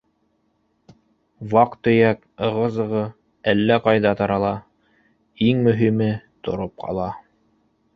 Ваҡ- 1.51 1.75
төйәк, 1.89 2.25
ығы-зығы 2.49 3.03
әллә 3.55 3.79
ҡайҙа 3.87 4.17
тарала, 4.25 4.57
иң 5.51 5.65
мөһиме 5.71 6.13
тороп 6.49 6.79
ҡала. 6.87 7.11